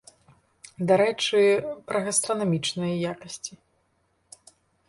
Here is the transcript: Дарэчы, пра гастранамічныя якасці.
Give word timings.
Дарэчы, 0.91 1.41
пра 1.91 1.97
гастранамічныя 2.07 2.95
якасці. 3.13 3.53